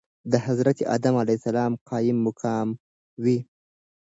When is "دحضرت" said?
0.33-0.77